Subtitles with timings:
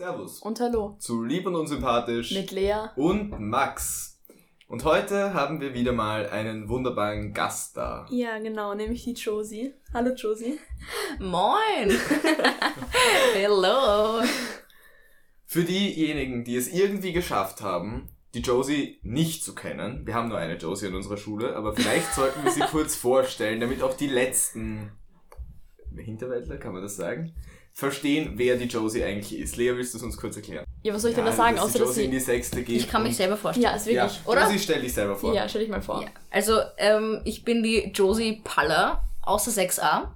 [0.00, 0.38] Servus.
[0.38, 0.96] Und hallo.
[0.98, 2.32] Zu Lieb und Unsympathisch.
[2.32, 2.88] Mit Lea.
[2.96, 4.18] Und Max.
[4.66, 8.06] Und heute haben wir wieder mal einen wunderbaren Gast da.
[8.08, 9.74] Ja, genau, nämlich die Josie.
[9.92, 10.58] Hallo Josie.
[11.18, 11.90] Moin!
[13.34, 14.22] Hello!
[15.44, 20.38] Für diejenigen, die es irgendwie geschafft haben, die Josie nicht zu kennen, wir haben nur
[20.38, 24.08] eine Josie in unserer Schule, aber vielleicht sollten wir sie kurz vorstellen, damit auch die
[24.08, 24.92] letzten
[25.94, 27.34] Hinterwäldler, kann man das sagen,
[27.72, 29.56] verstehen, wer die Josie eigentlich ist.
[29.56, 30.64] Lea, willst du es uns kurz erklären?
[30.82, 32.16] Ja, was soll ich denn da sagen, dass außer die dass Josie in sie...
[32.18, 32.76] die Sechste geht.
[32.80, 33.64] Ich kann mich selber vorstellen.
[33.64, 34.26] Ja, ist Ja, wirklich...
[34.26, 34.42] oder?
[34.44, 35.34] Josie, stell dich selber vor.
[35.34, 36.02] Ja, stell dich mal vor.
[36.02, 40.08] Ja, Also, ähm, ich bin die Josie Paller aus der 6a.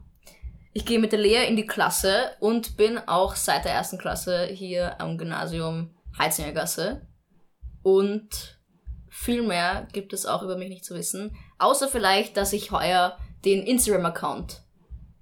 [0.73, 4.47] Ich gehe mit der Lea in die Klasse und bin auch seit der ersten Klasse
[4.47, 7.06] hier am Gymnasium Heizingergasse.
[7.83, 8.59] Und
[9.09, 11.36] viel mehr gibt es auch über mich nicht zu wissen.
[11.59, 14.62] Außer vielleicht, dass ich heuer den Instagram-Account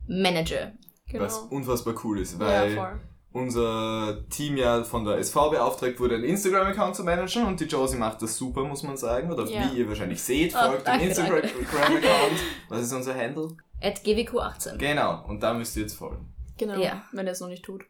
[0.07, 0.73] manage.
[1.13, 1.25] Genau.
[1.25, 3.01] Was unfassbar cool ist, ja, weil voll.
[3.33, 7.97] unser Team ja von der SV beauftragt wurde, einen Instagram-Account zu managen und die Josie
[7.99, 9.31] macht das super, muss man sagen.
[9.31, 9.71] Oder Ja.
[9.73, 12.41] wie ihr wahrscheinlich seht, Oh, folgt dem danke, Instagram-Account.
[12.69, 13.49] Was ist unser Handle?
[13.81, 14.79] At GWQ18.
[14.79, 16.33] Genau, und da müsst ihr jetzt folgen.
[16.59, 17.03] Genau, Ja.
[17.13, 17.85] wenn er es noch nicht tut.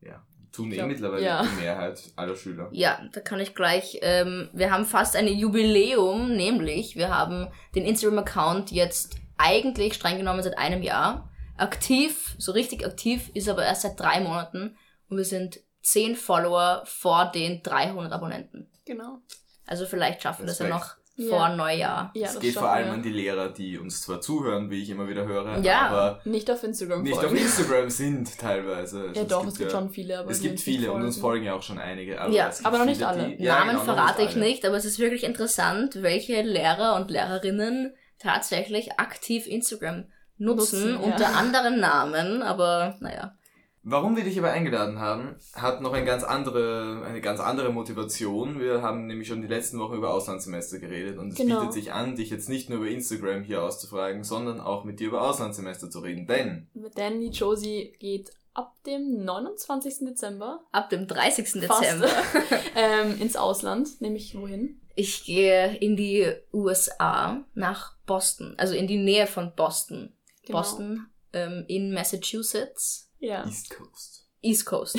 [0.00, 0.22] Ja.
[0.52, 1.42] Tun eh glaub, mittlerweile ja.
[1.42, 2.68] die Mehrheit aller Schüler.
[2.72, 7.86] Ja, da kann ich gleich, ähm, wir haben fast ein Jubiläum, nämlich wir haben den
[7.86, 11.30] Instagram-Account jetzt eigentlich streng genommen seit einem Jahr.
[11.56, 14.76] Aktiv, so richtig aktiv, ist aber erst seit drei Monaten
[15.08, 18.68] und wir sind 10 Follower vor den 300 Abonnenten.
[18.84, 19.18] Genau.
[19.66, 20.96] Also vielleicht schaffen wir das ja noch
[21.28, 21.56] vor Ja.
[21.56, 22.10] Neujahr.
[22.14, 22.92] Ja, Es das geht vor allem wir.
[22.94, 25.82] an die Lehrer, die uns zwar zuhören, wie ich immer wieder höre, Ja.
[25.88, 27.36] aber Nicht auf Instagram nicht auf folgen.
[27.36, 29.02] Instagram sind teilweise.
[29.08, 31.20] Also Ja doch, es gibt schon viele, aber Es gibt viele und uns folgen.
[31.20, 32.20] folgen ja auch schon einige.
[32.20, 33.36] Aber, Ja, es gibt aber noch nicht viele, alle.
[33.36, 34.40] Die, ja, Namen genau, verrate ich alle.
[34.40, 40.04] nicht, aber es ist wirklich interessant, welche Lehrer und Lehrerinnen tatsächlich aktiv Instagram
[40.42, 40.98] nutzen, Nutzen, ja.
[40.98, 43.36] unter anderen Namen, aber naja.
[43.84, 48.60] Warum wir dich aber eingeladen haben, hat noch eine ganz andere, eine ganz andere Motivation.
[48.60, 51.58] Wir haben nämlich schon die letzten Wochen über Auslandssemester geredet und es Genau.
[51.58, 55.08] bietet sich an, dich jetzt nicht nur über Instagram hier auszufragen, sondern auch mit dir
[55.08, 56.28] über Auslandssemester zu reden.
[56.28, 60.06] Denn Denn die Josie geht ab dem 29.
[60.06, 61.64] Dezember Ab dem 30.
[61.66, 61.82] Fast.
[61.82, 62.08] Dezember.
[62.76, 64.80] ähm, ins Ausland, nämlich wohin?
[64.94, 70.12] Ich gehe in die USA nach Boston, also in die Nähe von Boston.
[70.44, 70.58] Genau.
[70.58, 73.44] Boston ähm, in Massachusetts, Ja.
[73.44, 74.28] East Coast.
[74.42, 74.98] East Coast.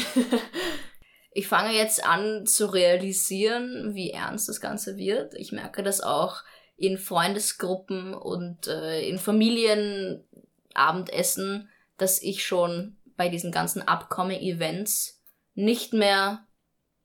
[1.31, 5.33] ich fange jetzt an zu realisieren, wie ernst das Ganze wird.
[5.35, 6.43] Ich merke das auch
[6.75, 15.21] in Freundesgruppen und äh, in Familienabendessen, dass ich schon bei diesen ganzen Upcoming-Events
[15.53, 16.47] nicht mehr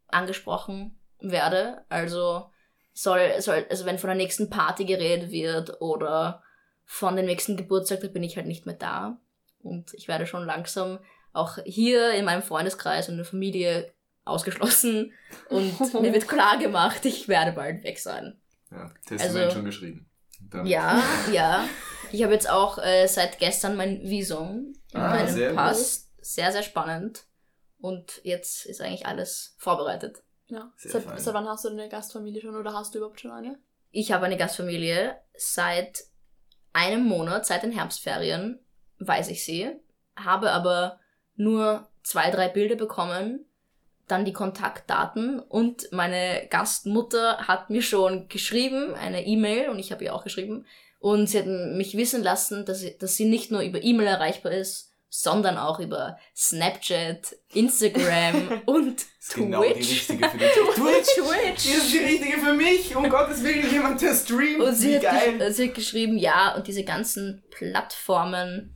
[0.06, 1.84] angesprochen werde.
[1.88, 2.50] Also
[2.92, 6.42] soll, soll, also wenn von der nächsten Party geredet wird oder
[6.90, 9.20] von dem nächsten Geburtstag, da bin ich halt nicht mehr da.
[9.60, 10.98] Und ich werde schon langsam
[11.34, 13.92] auch hier in meinem Freundeskreis und in der Familie
[14.24, 15.12] ausgeschlossen.
[15.50, 18.40] Und mir wird klar gemacht, ich werde bald weg sein.
[18.70, 20.10] Ja, Testament Also- schon geschrieben.
[20.50, 21.64] Damit- Ja, ja.
[22.10, 26.10] Ich habe jetzt auch äh, seit gestern mein Visum, Ah, meinen sehr Pass.
[26.20, 27.24] Sehr, sehr spannend.
[27.80, 30.22] Und jetzt ist eigentlich alles vorbereitet.
[30.46, 30.72] ja.
[30.76, 33.58] Sehr Seit, seit wann hast du eine Gastfamilie schon oder hast du überhaupt schon eine?
[33.90, 36.04] Ich habe eine Gastfamilie seit
[36.78, 38.60] einem Monat, seit den Herbstferien,
[39.00, 39.68] weiß ich sie,
[40.16, 41.00] habe aber
[41.34, 43.44] nur zwei, drei Bilder bekommen,
[44.06, 50.04] dann die Kontaktdaten und meine Gastmutter hat mir schon geschrieben, eine E-Mail und ich habe
[50.04, 50.66] ihr auch geschrieben
[51.00, 54.52] und sie hat mich wissen lassen, dass sie, dass sie nicht nur über E-Mail erreichbar
[54.52, 59.90] ist, sondern auch über Snapchat, Instagram und Das ist genau die Twitch.
[59.90, 61.14] richtige für die Twitch!
[61.14, 61.62] Twitch.
[61.64, 62.94] Die ist die richtige für mich!
[62.96, 64.60] Um Gottes Willen, jemand, der streamt!
[64.60, 65.52] Und sie Wie hat, geil!
[65.52, 68.74] sie hat geschrieben, ja, und diese ganzen Plattformen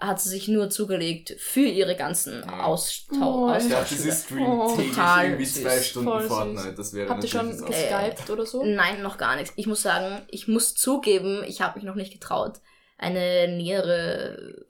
[0.00, 2.64] hat sie sich nur zugelegt für ihre ganzen Ja.
[2.64, 3.18] Austausch.
[3.22, 5.62] Oh, Ich dachte, sie streamt Oh, total irgendwie süß.
[5.62, 6.28] zwei Stunden Voll süß.
[6.28, 6.74] Fortnite.
[6.74, 8.64] Das wäre Habt ihr schon geskypt oder so?
[8.64, 9.52] Nein, noch gar nichts.
[9.56, 12.54] Ich muss sagen, ich muss zugeben, ich habe mich noch nicht getraut,
[12.98, 14.64] eine nähere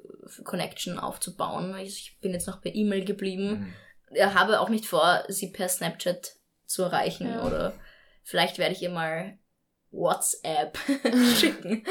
[0.45, 1.75] Connection aufzubauen.
[1.79, 3.49] Ich bin jetzt noch per E-Mail geblieben.
[3.61, 3.75] Mhm.
[4.17, 6.37] Ich habe auch nicht vor, sie per Snapchat
[6.67, 7.45] zu erreichen Ja.
[7.45, 7.75] oder
[8.23, 9.39] vielleicht werde ich ihr mal
[9.91, 10.77] WhatsApp
[11.39, 11.85] schicken.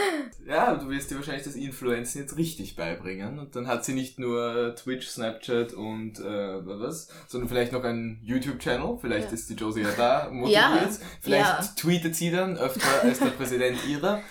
[0.46, 3.40] Ja, du wirst dir wahrscheinlich das Influenzen jetzt richtig beibringen.
[3.40, 8.20] Und dann hat sie nicht nur Twitch, Snapchat und äh, was, sondern vielleicht noch einen
[8.24, 8.98] YouTube-Channel.
[9.00, 9.34] Vielleicht Ja.
[9.34, 10.54] ist die Josie ja da motiviert.
[10.62, 10.90] Ja,
[11.22, 11.70] Vielleicht ja.
[11.78, 14.22] tweetet sie dann öfter als der Präsident ihrer.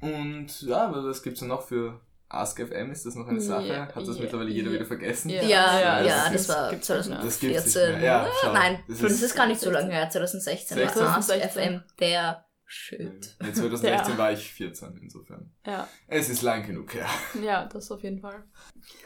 [0.00, 2.90] Und ja, aber was gibt's denn noch für AskFM?
[2.92, 3.66] Ist das noch eine Sache?
[3.66, 4.74] Ja, Hat das ja, mittlerweile jeder ja.
[4.76, 5.28] wieder vergessen?
[5.30, 5.42] Ja.
[5.42, 7.20] Ja, ja, Ja, das das, war gibt's nicht mehr.
[7.20, 7.24] 2014.
[7.26, 8.00] Das gibt's nicht mehr.
[8.02, 10.76] Ja, schau, Nein, das das ist- ist, gar nicht so lange her, 2016.
[10.78, 11.02] 16.
[11.02, 11.62] war 2016.
[11.62, 13.36] FM der Shit.
[13.42, 14.18] Ja, 2016 Ja.
[14.18, 15.52] war ich 14, insofern.
[15.66, 15.88] Ja.
[16.06, 17.06] Es ist lang genug her.
[17.42, 18.44] ja, das auf jeden Fall.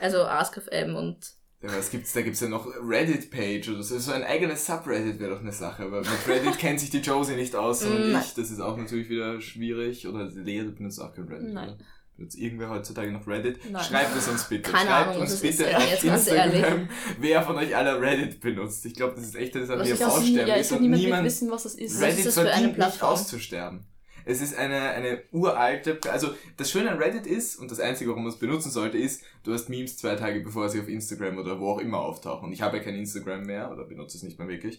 [0.00, 1.32] Also AskFM und
[1.62, 3.98] Ja, was gibt's, da gibt's ja noch Reddit-Page oder so.
[3.98, 5.84] So ein eigenes Subreddit wäre doch eine Sache.
[5.84, 8.22] Aber mit Reddit kennt sich die Josie nicht aus, sondern Nein.
[8.22, 8.34] ich.
[8.34, 10.06] Das ist auch natürlich wieder schwierig.
[10.06, 11.54] Oder Lea, du benutzt auch kein Reddit.
[11.54, 11.70] Nein.
[11.70, 11.78] Oder?
[12.16, 13.58] Benutzt irgendwer heutzutage noch Reddit?
[13.70, 13.82] Nein.
[13.82, 14.70] Schreibt es uns bitte.
[14.70, 16.88] Keine Schreibt Ahnung, uns das ist bitte ja auf jetzt ganz Instagram,
[17.18, 18.86] wer von euch alle Reddit benutzt.
[18.86, 21.24] Ich glaube, das ist echt Was ich auf glaub, Aussterben ja, ich ist und niemand
[21.24, 21.96] wissen, was das ist.
[21.96, 23.10] Was Reddit ist das für eine Plattform?
[23.10, 23.84] auszusterben.
[24.24, 28.24] Es ist eine, eine uralte, also das Schöne an Reddit ist, und das Einzige, warum
[28.24, 31.60] man es benutzen sollte, ist, du hast Memes zwei Tage bevor sie auf Instagram oder
[31.60, 32.46] wo auch immer auftauchen.
[32.46, 34.78] Und ich habe ja kein Instagram mehr oder benutze es nicht mehr wirklich.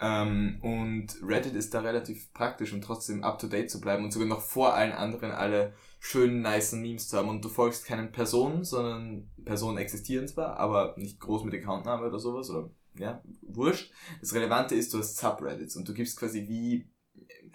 [0.00, 4.12] Ähm, und Reddit ist da relativ praktisch, um trotzdem up to date zu bleiben und
[4.12, 7.28] sogar noch vor allen anderen alle schönen, nice Memes zu haben.
[7.28, 12.18] Und du folgst keinen Personen, sondern Personen existieren zwar, aber nicht groß mit Accountname oder
[12.18, 13.92] sowas oder ja, wurscht.
[14.20, 16.88] Das Relevante ist, du hast Subreddits und du gibst quasi wie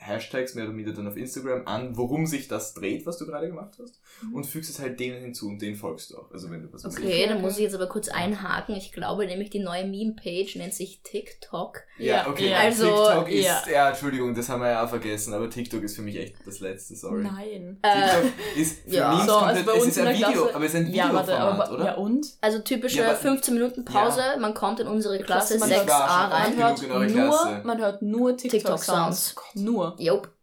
[0.03, 3.47] Hashtags mehr oder weniger dann auf Instagram an, worum sich das dreht, was du gerade
[3.47, 4.33] gemacht hast, Mhm.
[4.35, 6.31] und fügst es halt denen hinzu und den folgst du auch.
[6.31, 8.75] Also wenn du was Okay, dann muss ich jetzt aber kurz einhaken.
[8.75, 11.81] Ich glaube nämlich, die neue Meme-Page nennt sich TikTok.
[11.99, 12.49] Ja, okay.
[12.49, 12.57] ja.
[12.57, 13.63] Also, TikTok ist, ja.
[13.71, 13.89] ja.
[13.89, 16.95] Entschuldigung, das haben wir ja auch vergessen, aber TikTok ist für mich echt das Letzte,
[16.95, 17.21] sorry.
[17.23, 17.77] Nein.
[17.83, 19.09] Äh, TikTok ist für ja.
[19.11, 21.37] Memes So, also es ist ein der Video, Klasse- aber es ist ein Ja, warte,
[21.39, 21.85] aber, oder?
[21.85, 22.25] ja und?
[22.41, 26.23] also typische Ja, aber- 15 Minuten Pause, man kommt in unsere Klasse Klasse, man 6a
[26.23, 26.57] hört- rein.
[26.57, 29.29] Man hört, nur, man hört nur TikTok-Sounds.
[29.29, 29.35] TikTok-Sounds.
[29.55, 29.90] Nur.
[29.99, 30.33] Jupp.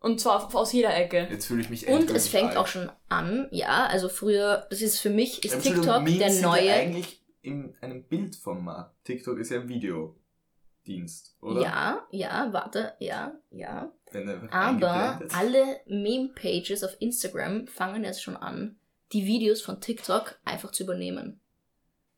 [0.00, 1.26] Und zwar aus jeder Ecke.
[1.30, 2.56] Jetzt fühle ich mich Und es fängt alt.
[2.58, 6.42] auch schon an, ja, also früher, das ist für mich, ist TikTok Memes der sind
[6.42, 6.72] Ja neue.
[6.72, 8.94] eigentlich in einem Bildformat.
[9.04, 11.62] TikTok ist ja ein Videodienst, oder?
[11.62, 13.92] Ja, ja, warte, ja, ja.
[14.50, 18.78] Aber alle Meme-Pages auf Instagram fangen jetzt schon an,
[19.12, 21.40] die Videos von TikTok einfach zu übernehmen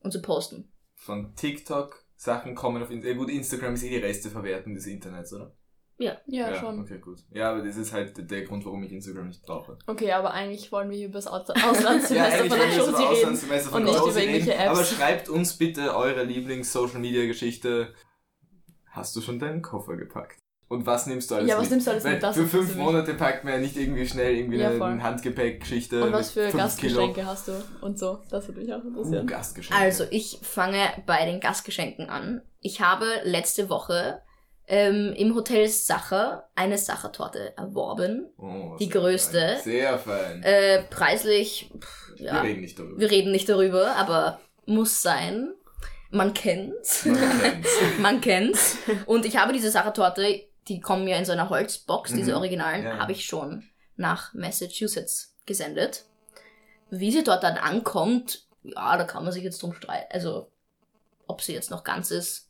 [0.01, 0.73] und zu posten.
[0.95, 3.19] von TikTok Sachen kommen auf Instagram.
[3.19, 5.55] Gut, Instagram ist eh die Resteverwertung des Internets, oder?
[5.99, 6.81] Ja, schon.
[6.81, 7.19] Okay, gut.
[7.33, 9.77] Ja, aber das ist halt der Grund, warum ich Instagram nicht brauche.
[9.87, 12.93] Okay, aber eigentlich wollen wir hier über das Aus- Ja, Auslandssemester eigentlich von der Josie
[12.93, 13.09] reden.
[13.09, 14.55] Auslandssemester von und nicht über irgendwelche.
[14.55, 14.69] Apps.
[14.71, 17.95] Aber schreibt uns bitte eure Lieblings-Social-Media-Geschichte.
[18.91, 20.39] Hast du schon deinen Koffer gepackt?
[20.69, 21.71] Und was nimmst du alles Ja, was mit?
[21.73, 22.23] nimmst du alles Weil mit?
[22.23, 22.77] Das für fünf.
[22.77, 25.03] Monate packt man ja nicht irgendwie schnell irgendwie Ja, eine.
[25.03, 27.27] Handgepäckgeschichte Und was mit für Gastgeschenke Kilo.
[27.27, 28.19] hast du und so?
[28.31, 29.27] Das würde mich auch Uh, interessieren.
[29.27, 29.83] Gastgeschenke.
[29.83, 32.43] Also, ich fange bei den Gastgeschenken an.
[32.61, 34.21] Ich habe letzte Woche
[34.69, 38.29] ähm, im Hotel Sacher eine Sachertorte erworben.
[38.39, 39.41] Oh, die größte.
[39.41, 39.63] Fein.
[39.63, 40.43] Sehr fein.
[40.43, 43.01] Äh, preislich, pff, ja, Wir reden nicht darüber.
[43.01, 45.53] wir reden nicht darüber, aber muss sein.
[46.11, 47.05] Man kennt's.
[47.05, 47.69] Man kennt's.
[47.99, 48.77] Man kennt's.
[49.07, 52.37] Und ich habe diese Sachertorte, die kommen ja in so einer Holzbox, diese Mhm.
[52.39, 52.99] Originalen, Ja.
[52.99, 53.65] habe ich schon
[53.97, 56.05] nach Massachusetts gesendet.
[56.91, 60.07] Wie sie dort dann ankommt, ja, da kann man sich jetzt drum streiten.
[60.11, 60.51] Also,
[61.27, 62.48] ob sie jetzt noch ganz ist,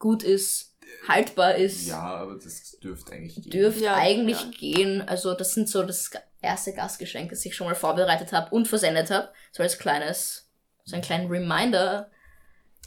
[0.00, 0.76] gut ist,
[1.06, 3.50] haltbar ist, Ja, aber das dürfte eigentlich gehen.
[3.52, 4.50] dürfte Ja, eigentlich ja.
[4.58, 5.02] gehen.
[5.02, 6.10] Also, das sind so das
[6.42, 9.28] erste Gastgeschenk, das ich schon mal vorbereitet habe und versendet habe.
[9.52, 10.50] So als kleines,
[10.84, 12.10] so einen kleinen Reminder.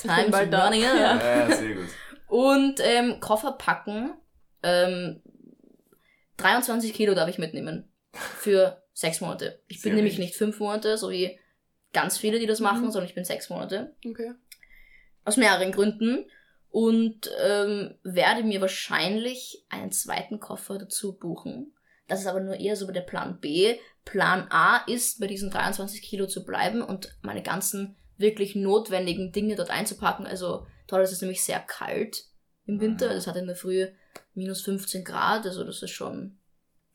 [0.01, 0.65] bin Time's bald da.
[0.65, 0.81] running.
[0.81, 1.47] Ja.
[1.47, 1.87] Ja, sehr gut.
[2.27, 4.13] Und ähm, Koffer packen.
[4.63, 5.21] Ähm,
[6.37, 7.89] 23 Kilo darf ich mitnehmen.
[8.11, 9.61] Für sechs Monate.
[9.67, 10.29] Ich bin Sehr nämlich wenig.
[10.29, 11.39] nicht fünf Monate, so wie
[11.93, 12.91] ganz viele, die das machen, Mhm.
[12.91, 13.95] sondern ich bin sechs Monate.
[14.05, 14.33] Okay.
[15.25, 16.25] Aus mehreren Gründen.
[16.73, 21.71] Und ähm, werde mir wahrscheinlich einen zweiten Koffer dazu buchen.
[22.07, 23.75] Das ist aber nur eher so der Plan B.
[24.05, 29.55] Plan A ist, bei diesen 23 Kilo zu bleiben und meine ganzen wirklich notwendigen Dinge
[29.55, 30.25] dort einzupacken.
[30.25, 32.25] Also dort ist es nämlich sehr kalt
[32.65, 33.11] im Winter.
[33.11, 33.17] Mhm.
[33.17, 33.87] Es hat in der Früh
[34.33, 36.39] minus 15 Grad, also das ist schon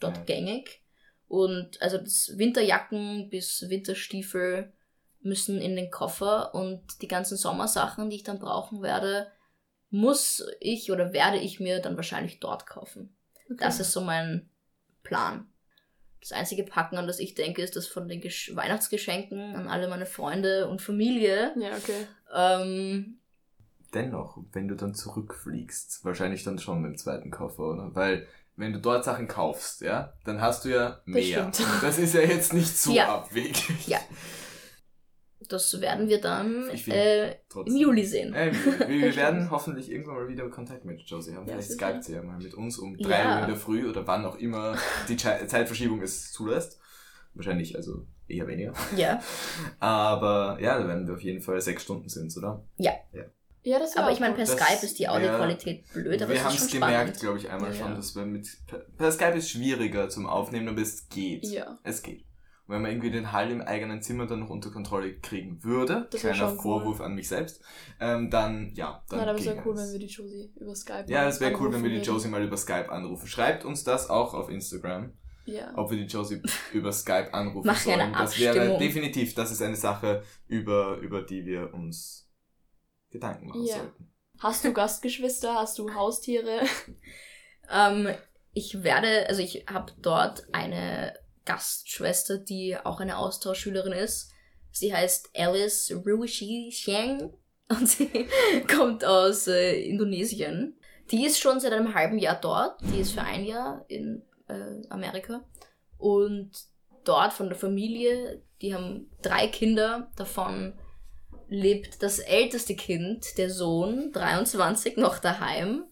[0.01, 0.25] dort Ja.
[0.25, 0.83] gängig.
[1.29, 4.73] Und also das Winterjacken bis Winterstiefel
[5.21, 9.31] müssen in den Koffer und die ganzen Sommersachen, die ich dann brauchen werde,
[9.91, 13.15] muss ich oder werde ich mir dann wahrscheinlich dort kaufen.
[13.47, 13.57] okay.
[13.59, 14.49] Das ist so mein
[15.03, 15.47] Plan.
[16.21, 19.89] Das einzige Packen, an das ich denke, ist das von den Gesch Weihnachtsgeschenken an alle
[19.89, 21.53] meine Freunde und Familie.
[21.59, 22.07] Ja, okay.
[22.35, 23.19] Ähm,
[23.95, 27.95] Dennoch, wenn du dann zurückfliegst, wahrscheinlich dann schon mit dem zweiten Koffer, oder?
[27.95, 28.27] Weil,
[28.57, 31.51] wenn du dort Sachen kaufst, ja, dann hast du ja mehr.
[31.55, 31.83] stimmt.
[31.83, 33.15] Das ist ja jetzt nicht so Ja.
[33.15, 33.87] abwegig.
[33.87, 34.01] Ja.
[35.49, 37.77] Das werden wir dann äh, im.
[37.77, 38.35] Juli sehen.
[38.35, 41.47] Äh, wir, wir werden hoffentlich irgendwann mal wieder Kontakt mit Josie haben.
[41.47, 43.09] Ja, Vielleicht skypt sie ja mal mit uns um Ja.
[43.09, 44.77] 3 Uhr in der Früh oder wann auch immer
[45.09, 46.81] die Zeitverschiebung es zulässt.
[47.35, 48.73] Wahrscheinlich also eher weniger.
[48.97, 49.21] Ja.
[49.81, 52.65] Aber ja, da werden wir auf jeden Fall sechs Stunden sind, oder?
[53.65, 56.31] Ja, das wäre Aber auch ich meine, per Das Skype ist die Audioqualität blöd, aber
[56.33, 57.77] wir es haben es schon gemerkt, glaube ich, einmal Ja.
[57.77, 61.45] schon, dass wir mit per, per Skype ist schwieriger zum Aufnehmen, aber es geht.
[61.47, 61.79] Ja.
[61.83, 62.25] Es geht.
[62.69, 66.21] Wenn man irgendwie den Hall im eigenen Zimmer dann noch unter Kontrolle kriegen würde, Das
[66.21, 66.61] kleiner schon cool.
[66.63, 67.63] Vorwurf an mich selbst,
[67.99, 71.05] ähm, dann ja, dann Nein, aber es wäre cool, wenn wir die Josie über Skype
[71.09, 72.05] Ja, es wäre cool, wenn wir die.
[72.07, 73.27] Josie mal über Skype anrufen.
[73.27, 75.13] Schreibt uns das auch auf Instagram,
[75.47, 75.73] Ja.
[75.77, 76.43] ob wir die Josie
[76.75, 78.01] über Skype anrufen Mach sollen.
[78.01, 82.31] eine das wäre definitiv, das ist eine Sache, über, über die wir uns
[83.11, 83.77] Gedanken machen Ja.
[83.79, 84.13] sollten.
[84.41, 85.55] Hast du Gastgeschwister?
[85.55, 86.61] Hast du Haustiere?
[87.71, 88.09] Ähm,
[88.55, 91.13] ich werde, also ich habe dort eine
[91.49, 94.31] Gastschwester, die auch eine Austauschschülerin ist.
[94.71, 97.33] Sie heißt Alice Ruishi Xiang
[97.69, 98.29] und sie
[98.71, 100.77] kommt aus äh, Indonesien.
[101.11, 102.81] Die ist schon seit einem halben Jahr dort.
[102.83, 105.43] Die ist für ein Jahr in äh, Amerika.
[105.97, 106.51] Und
[107.05, 110.75] dort von der Familie, die haben drei Kinder, davon
[111.49, 115.85] lebt das älteste Kind, der Sohn, 23, noch daheim.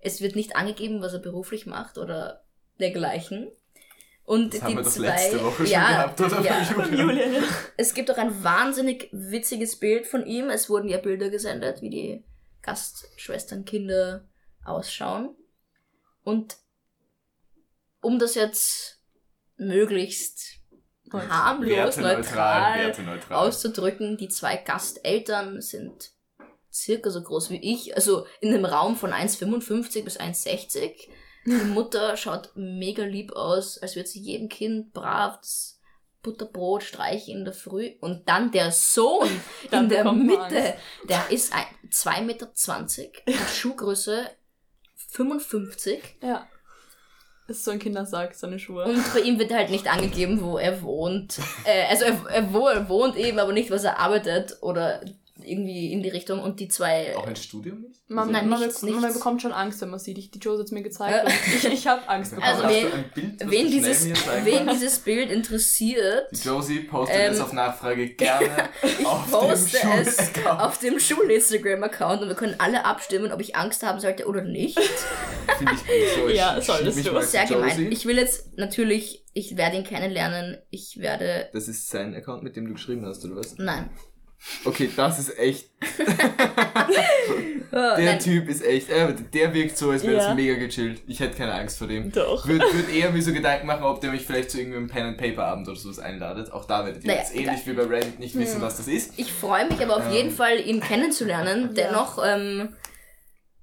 [0.00, 2.44] Es wird nicht angegeben, was er beruflich macht oder
[2.78, 3.50] dergleichen.
[4.28, 6.40] Und Das die haben wir doch zwei, letzte Woche schon ja, gehabt, oder?
[6.42, 6.62] Ja.
[6.62, 7.42] Von Julian.
[7.78, 10.50] Es gibt auch ein wahnsinnig witziges Bild von ihm.
[10.50, 12.24] Es wurden ja Bilder gesendet, wie die
[12.60, 14.28] Gastschwesternkinder
[14.66, 15.34] ausschauen.
[16.24, 16.58] Und
[18.02, 19.00] um das jetzt
[19.56, 20.60] möglichst
[21.10, 23.48] harmlos, Werteneutral, neutral werteneutral.
[23.48, 26.12] auszudrücken, die zwei Gasteltern sind
[26.70, 31.08] circa so groß wie ich, also in einem Raum von 1,55 bis 1,60.
[31.48, 35.80] Die Mutter schaut mega lieb aus, als würde sie jedem Kind brav das
[36.22, 37.92] Butterbrot streichen in der Früh.
[38.00, 39.28] Und dann der Sohn
[39.70, 40.74] Dann in der Mitte, Angst.
[41.08, 42.48] der ist ein- 2,20 Meter,
[43.54, 44.26] Schuhgröße
[45.10, 46.46] 55 Ja.
[47.46, 48.84] Das ist so ein Kindersack, seine Schuhe.
[48.84, 51.38] und bei ihm wird halt nicht angegeben, wo er wohnt.
[51.64, 55.00] Äh, also er, er, wo er wohnt eben, aber nicht, was er arbeitet oder
[55.48, 56.40] irgendwie in die Richtung.
[56.40, 57.16] Und die zwei...
[57.16, 58.00] Auch ein Studium nicht?
[58.10, 59.14] Man, Nein, man, nichts, be- man nichts.
[59.14, 60.16] bekommt schon Angst, wenn man sieht.
[60.18, 62.48] Ich, die Joe hat es mir gezeigt ich, ich habe Angst bekommen.
[62.52, 64.06] Also wen- wen dieses,
[64.44, 68.68] wen dieses Bild interessiert, Die Josie postet Ähm, es auf Nachfrage gerne
[69.00, 73.56] ich auf poste dem es auf dem Schul-Instagram-Account und wir können alle abstimmen, ob ich
[73.56, 74.78] Angst haben sollte oder nicht.
[75.58, 76.14] Finde ich gut.
[76.22, 77.20] So, ich Ja, solltest mich du.
[77.22, 77.90] Sehr gemein.
[77.92, 80.58] Ich will jetzt natürlich, ich werde ihn kennenlernen.
[80.70, 81.48] Ich werde.
[81.52, 83.54] Das ist sein Account, mit dem du geschrieben hast, oder was?
[83.58, 83.90] Nein.
[84.64, 85.68] Okay, das ist echt.
[87.70, 88.18] Der nein.
[88.18, 88.88] Typ ist echt.
[88.90, 90.30] Äh, der wirkt so, als wäre Ja.
[90.30, 91.02] es mega gechillt.
[91.06, 92.10] Ich hätte keine Angst vor dem.
[92.10, 92.46] Doch.
[92.46, 95.18] Würde würd eher mir so Gedanken machen, ob der mich vielleicht zu irgendeinem Pen and
[95.18, 96.50] Paper Abend oder sowas einladet.
[96.50, 98.62] Auch da werdet ihr Naja, jetzt ähnlich wie bei Reddit nicht wissen, Hm.
[98.62, 99.18] was das ist.
[99.18, 100.12] Ich freue mich aber auf Ähm.
[100.12, 101.66] jeden Fall, ihn kennenzulernen.
[101.76, 101.84] Ja.
[101.84, 102.18] Dennoch.
[102.24, 102.74] Ähm,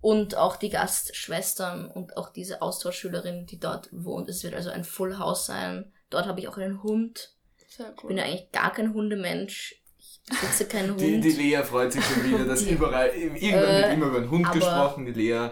[0.01, 4.29] und auch die Gastschwestern und auch diese Austauschschülerin, die dort wohnt.
[4.29, 5.91] Es wird also ein Full House sein.
[6.11, 7.31] Dort habe ich auch einen Hund.
[7.67, 8.09] Sehr Ich cool.
[8.09, 9.81] bin ja eigentlich gar kein Hundemensch.
[10.31, 11.01] Ich besitze keinen Hund.
[11.01, 14.31] Die, die Lea freut sich schon wieder, dass überall, irgendwann Äh, wird immer über einen
[14.31, 15.05] Hund aber- gesprochen.
[15.05, 15.49] Die Lea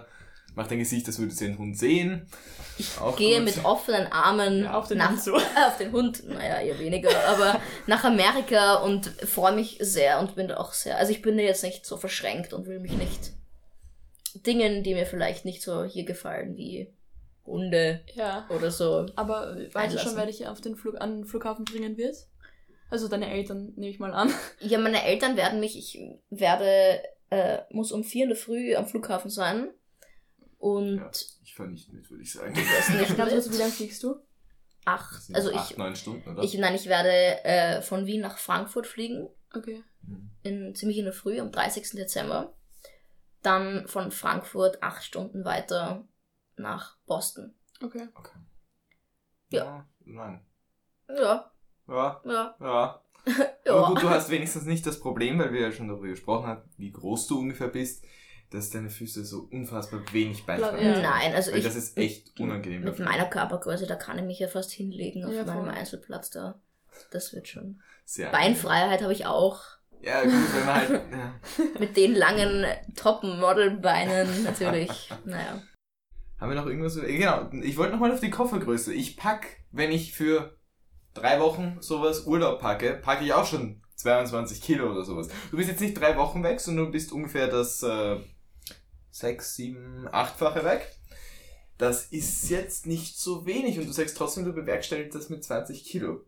[0.56, 2.28] macht ein Gesicht, als würde sie den Hund sehen.
[3.00, 3.46] Auch gehe gut.
[3.46, 5.36] mit offenen Armen Ja, auf den nach, Hund zu.
[5.36, 10.52] auf den Hund, naja, eher weniger, aber nach Amerika und freue mich sehr und bin
[10.52, 13.34] auch sehr, also ich bin da jetzt nicht so verschränkt und will mich nicht
[14.46, 16.92] Dingen, die mir vielleicht nicht so hier gefallen, wie
[17.46, 18.48] Hunde Ja.
[18.50, 19.06] oder so.
[19.16, 22.16] Aber weißt du schon, wer dich auf den Flug, an den Flughafen bringen wird?
[22.94, 24.32] Also deine Eltern, nehme ich mal an.
[24.60, 28.86] Ja, meine Eltern werden mich, ich werde, äh, muss um vier in der Früh am
[28.86, 29.70] Flughafen sein
[30.60, 31.10] und Ja,
[31.44, 32.54] ich fahre nicht mit, würde ich sagen.
[32.54, 33.58] das nicht Ganz kurz, wie mit.
[33.60, 34.16] lange fliegst du?
[34.86, 36.44] Acht, Das sind also acht, ich, neun Stunden, oder?
[36.44, 37.10] ich, nein, ich werde
[37.44, 39.84] äh, von Wien nach Frankfurt fliegen Okay.
[40.04, 40.30] Mhm.
[40.44, 41.92] in, ziemlich in der Früh, am 30.
[41.94, 42.54] Dezember.
[43.42, 46.08] Dann von Frankfurt acht Stunden weiter
[46.58, 47.56] nach Boston.
[47.82, 48.08] Okay.
[48.14, 48.38] Okay.
[49.50, 49.88] Ja.
[50.06, 50.46] Nein.
[51.10, 51.52] Ja,
[51.88, 53.02] Ja, ja, ja.
[53.70, 54.12] Aber gut, du ja.
[54.14, 57.40] hast wenigstens nicht das Problem, weil wir ja schon darüber gesprochen haben, wie groß du
[57.40, 58.04] ungefähr bist,
[58.52, 60.94] dass deine Füße so unfassbar wenig Beinfreiheit Ja.
[60.96, 61.02] haben.
[61.02, 62.84] Nein, also Weil ich das ist echt unangenehm.
[62.84, 65.70] mit meiner Körpergröße, da kann ich mich ja fast hinlegen auf Ja, meinem voll.
[65.74, 66.60] Einzelplatz da.
[67.12, 67.82] Das wird schon.
[68.06, 69.62] Sehr Beinfreiheit habe ich auch.
[70.02, 70.90] Ja, gut, wenn man halt.
[71.12, 71.34] Ja.
[71.80, 75.10] Mit den langen Top-Model-Beinen natürlich.
[75.26, 75.62] Naja.
[76.40, 76.96] Haben wir noch irgendwas?
[77.00, 78.94] Genau, ich wollte nochmal auf die Koffergröße.
[78.94, 80.58] Ich pack, wenn ich für
[81.14, 85.30] drei Wochen sowas Urlaub packe, packe ich auch schon 22 Kilo oder sowas.
[85.52, 88.20] Du bist jetzt nicht drei Wochen weg, sondern du bist ungefähr das äh,
[89.12, 90.96] sechs, sieben, achtfache weg.
[91.78, 95.84] Das ist jetzt nicht so wenig und du sagst trotzdem, du bewerkstelligst das mit 20
[95.84, 96.22] Kilo.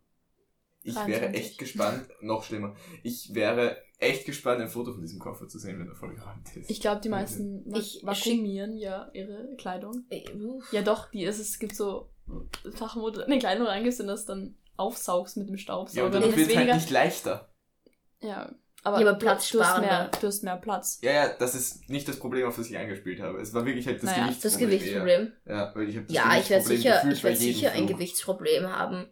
[0.82, 1.42] Ich wäre 23.
[1.42, 5.80] echt gespannt, noch schlimmer, ich wäre echt gespannt, ein Foto von diesem Koffer zu sehen,
[5.80, 6.70] wenn er vollgeräumt ist.
[6.70, 10.06] Ich glaube, die meisten Ich vakuumieren ja ihre Kleidung.
[10.36, 10.72] Uff.
[10.72, 12.12] Ja, doch, die ist, es gibt so
[12.76, 16.06] Sachen, wo du eine Kleidung reingibst und das dann aufsaugst mit dem ja, Staubsauger.
[16.06, 16.76] und dann das ist wird halt weniger.
[16.76, 17.50] nicht leichter.
[18.22, 18.52] ja,
[18.84, 19.30] aber, Ja, aber du, du,
[19.64, 21.00] hast mehr, du hast mehr Platz.
[21.02, 23.40] Ja, ja, das ist nicht das Problem, auf das ich angespielt habe.
[23.42, 24.70] Es war wirklich halt das Naja, Das Gewichtsproblem.
[24.70, 25.34] Gewichtsproblem.
[25.46, 25.56] eher.
[25.56, 27.90] Ja, weil ich habe das Ja, ich werde Gewichtsproblem sicher, ich jedem sicher ein Flug.
[27.90, 29.08] Gewichtsproblem haben.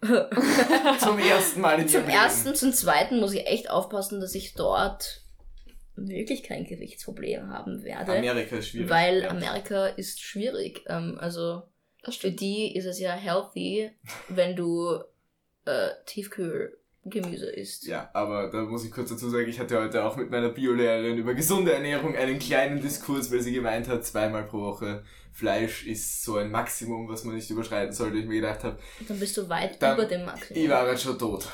[1.00, 4.54] Zum ersten Mal in Zum ihrem ersten, zum zweiten muss ich echt aufpassen, dass ich
[4.54, 5.22] dort
[5.96, 8.12] wirklich kein Gewichtsproblem haben werde.
[8.12, 8.28] Leben.
[8.28, 8.88] Amerika ist schwierig.
[8.90, 9.30] weil ja.
[9.30, 10.84] Amerika ist schwierig.
[10.86, 11.68] Ähm, also Das
[12.16, 13.90] für die ist es ja healthy,
[14.28, 14.98] wenn du
[15.64, 15.88] äh,
[17.04, 17.86] Gemüse isst.
[17.86, 21.18] Ja, aber da muss ich kurz dazu sagen, ich hatte heute auch mit meiner Biolehrerin
[21.18, 26.24] über gesunde Ernährung einen kleinen Diskurs, weil sie gemeint hat, zweimal pro Woche Fleisch ist
[26.24, 28.18] so ein Maximum, was man nicht überschreiten sollte.
[28.18, 30.62] Ich mir gedacht habe, Dann bist du weit über dem Maximum.
[30.62, 31.46] ich war jetzt schon tot.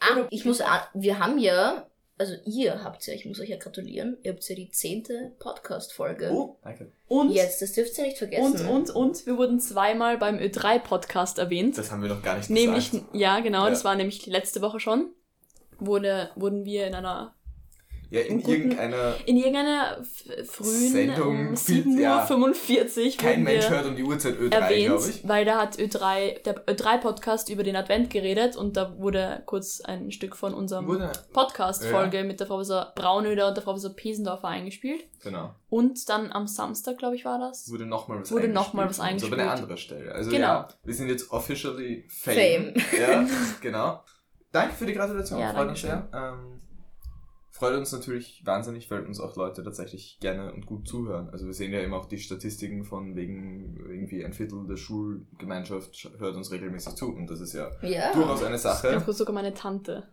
[0.00, 0.60] Ah, ich muss,
[0.94, 1.86] wir haben ja,
[2.22, 6.30] also ihr habt ja, ich muss euch ja gratulieren, ihr habt ja die zehnte Podcast-Folge.
[6.32, 6.92] Oh, danke.
[7.08, 8.68] Und, Jetzt, das dürft ihr nicht vergessen.
[8.68, 11.76] und, und, und, wir wurden zweimal beim Ö3-Podcast erwähnt.
[11.76, 13.12] Das haben wir noch gar nicht Nämlich, gesagt.
[13.12, 13.70] ja, genau, Ja.
[13.70, 15.10] das war nämlich letzte Woche schon.
[15.80, 17.34] Wurde, wurden wir in einer,
[18.12, 20.02] Ja, in guten- irgendeiner, in irgendeiner
[20.46, 22.16] frühen Sendung, um viel- 7.45 ja.
[22.20, 25.26] Uhr 45 kein Mensch wir hört um die Uhrzeit Ö3, glaube erwähnt, ich.
[25.28, 30.10] weil da hat Ö3, der Ö3-Podcast über den Advent geredet und da wurde kurz ein
[30.12, 35.04] Stück von unserem Wurde, Podcast-Folge mit der Professor Braunöder und der Professor Pesendorfer eingespielt.
[35.22, 35.54] genau.
[35.70, 37.70] Und dann am Samstag, glaube ich, war das.
[37.70, 38.54] Wurde nochmal was Wurde eingespielt.
[38.54, 39.14] noch mal was uns, Aber eine
[39.50, 39.62] eingespielt.
[39.62, 40.12] andere Stelle.
[40.14, 40.46] Also Genau.
[40.46, 42.74] ja, wir sind jetzt officially fame.
[42.76, 43.00] Fame.
[43.00, 43.26] Ja,
[43.62, 44.04] genau.
[44.52, 45.40] Danke für die Gratulation.
[45.40, 46.08] Ja, Freut uns sehr.
[46.12, 46.60] Ähm,
[47.52, 51.28] freut uns natürlich wahnsinnig, weil uns auch Leute tatsächlich gerne und gut zuhören.
[51.30, 55.94] Also wir sehen ja immer auch die Statistiken von wegen irgendwie ein Viertel der Schulgemeinschaft
[55.94, 57.06] sch- hört uns regelmäßig zu.
[57.14, 58.12] Und das ist ja Ja.
[58.12, 58.88] durchaus eine Ich Sache.
[58.88, 60.08] glaube sogar meine Tante.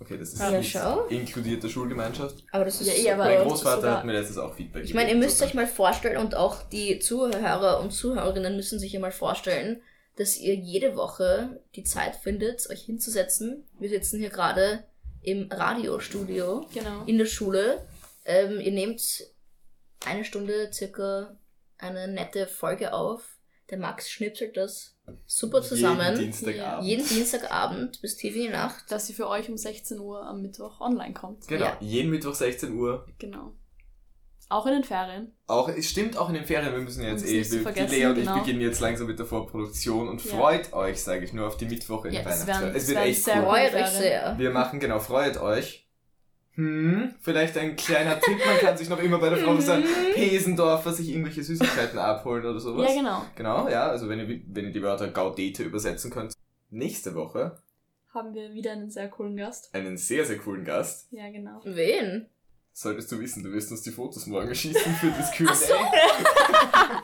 [0.00, 1.06] Okay, das ist Ja, nicht schau.
[1.06, 2.44] inkludierte Schulgemeinschaft.
[2.50, 4.94] Aber das ist Ja, eh, aber- Mein Großvater sogar- hat mir letztens auch Feedback Ich
[4.94, 5.60] meine, ihr müsst gegeben.
[5.60, 9.80] euch mal vorstellen und auch die Zuhörer und Zuhörerinnen müssen sich ja mal vorstellen,
[10.16, 13.64] dass ihr jede Woche die Zeit findet, euch hinzusetzen.
[13.78, 14.82] Wir sitzen hier gerade
[15.22, 17.04] im Radiostudio Genau.
[17.06, 17.86] in der Schule.
[18.24, 19.02] Ähm, ihr nehmt
[20.04, 21.36] eine Stunde circa
[21.78, 23.36] eine nette Folge auf.
[23.70, 26.00] Der Max schnipselt das super zusammen.
[26.16, 26.86] Jeden Dienstagabend.
[26.86, 28.90] Jeden Dienstagabend bis tief in die Nacht.
[28.90, 31.48] Dass sie für euch um 16 Uhr am Mittwoch online kommt.
[31.48, 31.76] Genau, Ja.
[31.80, 33.06] jeden Mittwoch 16 Uhr.
[33.18, 33.54] Genau.
[34.52, 35.32] Auch in den Ferien.
[35.46, 38.14] Auch, es stimmt auch in den Ferien, wir müssen jetzt Um eh, wir, Lea und
[38.16, 38.34] genau.
[38.36, 40.36] ich beginnen jetzt langsam mit der Vorproduktion und Ja.
[40.36, 42.74] freut euch, sage ich nur, auf die Mittwoche in Ja, Weihnachtsferien.
[42.76, 43.42] Es es wird echt sehr cool.
[43.44, 43.70] cool.
[43.70, 44.34] Freut euch sehr.
[44.38, 45.88] Wir machen, genau, freut euch.
[46.54, 50.92] Hm, vielleicht ein kleiner Tipp, man kann sich noch immer bei der Frau sagen, Pesendorfer
[50.92, 52.90] sich irgendwelche Süßigkeiten abholen oder sowas.
[52.90, 53.22] Ja, genau.
[53.34, 56.34] Genau, ja, also wenn ihr, wenn ihr die Wörter Gaudete übersetzen könnt.
[56.68, 57.58] Nächste Woche
[58.12, 59.74] Haben wir wieder einen sehr coolen Gast.
[59.74, 61.08] einen sehr, sehr coolen Gast.
[61.10, 61.60] Ja, genau.
[61.64, 62.26] Wen?
[62.74, 65.52] Solltest du wissen, du wirst uns die Fotos morgen schießen für das Q&A.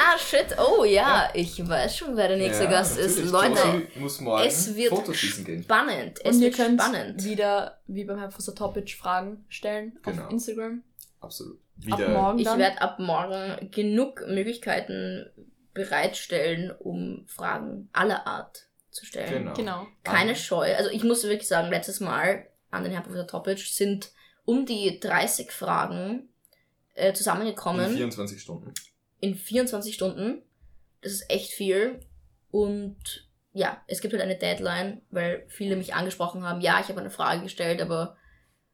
[0.00, 0.56] Ah, shit.
[0.58, 3.18] Oh ja, ich weiß schon, wer der nächste Ja, Gast ist.
[3.30, 5.62] Leute, muss morgen es wird Fotos schießen gehen.
[5.62, 6.18] spannend.
[6.24, 7.24] Es Und ihr wird könnt spannend.
[7.24, 10.24] wieder, wie beim Herrn Professor Topic, Fragen stellen Genau.
[10.24, 10.82] auf Instagram.
[11.20, 11.58] Absolut.
[11.90, 12.58] Ab Wieder morgen Ich dann.
[12.58, 15.26] werde ab morgen genug Möglichkeiten
[15.74, 19.30] bereitstellen, um Fragen aller Art zu stellen.
[19.44, 19.54] Genau.
[19.54, 19.86] Genau.
[20.04, 20.36] Keine Ah.
[20.36, 20.74] Scheu.
[20.74, 24.10] Also ich muss wirklich sagen, letztes Mal an den Herrn Professor Topic sind
[24.48, 26.30] um die 30 Fragen
[26.94, 28.72] äh, in zusammengekommen 24 Stunden.
[29.20, 30.40] in 24 Stunden.
[31.02, 32.00] Das ist echt viel.
[32.50, 32.96] Und
[33.52, 37.10] ja, es gibt halt eine Deadline, weil viele mich angesprochen haben, ja, ich habe eine
[37.10, 38.16] Frage gestellt, aber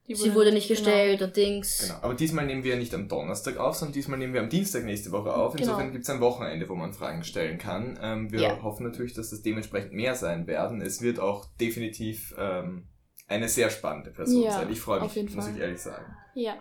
[0.07, 0.79] Die sie wurde nicht genau.
[0.81, 1.79] gestellt und Dings.
[1.89, 1.99] Genau.
[2.03, 5.11] Aber diesmal nehmen wir nicht am Donnerstag auf, sondern diesmal nehmen wir am Dienstag nächste
[5.11, 5.57] Woche auf.
[5.57, 5.93] Insofern Genau.
[5.93, 7.99] gibt es ein Wochenende, wo man Fragen stellen kann.
[8.01, 8.63] Ähm, wir Ja.
[8.63, 10.81] hoffen natürlich, dass das dementsprechend mehr sein werden.
[10.81, 12.87] Es wird auch definitiv ähm,
[13.27, 14.71] eine sehr spannende Person Ja, sein.
[14.71, 15.55] Ich freue mich, auf jeden muss Fall.
[15.55, 16.05] ich ehrlich sagen.
[16.35, 16.55] Ja.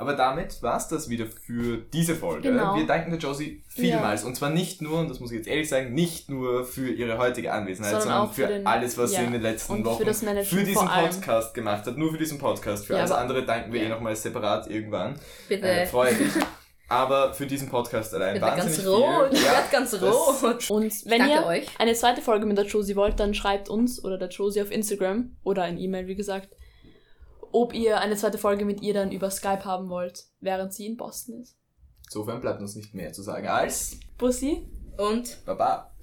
[0.00, 2.50] Aber damit war's das wieder für diese Folge.
[2.52, 2.76] Genau.
[2.76, 4.22] Wir danken der Josie vielmals.
[4.22, 7.18] Und zwar nicht nur, und das muss ich jetzt ehrlich sagen, nicht nur für ihre
[7.18, 9.18] heutige Anwesenheit, Sondern sondern, auch für, für den- alles, was ja.
[9.18, 10.86] sie in den letzten Und für Wochen Management für diesen.
[10.86, 11.96] Podcast gemacht hat.
[11.96, 12.86] Nur für diesen Podcast.
[12.86, 13.86] Für Ja, alles andere danken wir ja.
[13.86, 15.18] eh nochmal separat irgendwann.
[15.48, 15.66] Bitte.
[15.66, 16.32] Äh, freue mich.
[16.88, 19.28] Aber für diesen Podcast allein ich wahnsinnig ganz rot.
[19.28, 19.38] viel.
[19.38, 20.70] Ich werde ganz rot.
[20.70, 21.68] Und wenn ihr euch.
[21.78, 25.36] eine zweite Folge mit der Josie wollt, dann schreibt uns oder der Josie auf Instagram
[25.42, 26.48] oder ein E-Mail, wie gesagt,
[27.52, 30.96] ob ihr eine zweite Folge mit ihr dann über Skype haben wollt, während sie in
[30.96, 31.56] Boston ist.
[32.06, 34.66] Insofern bleibt uns nicht mehr zu sagen als Bussi.
[34.96, 35.92] Und Baba.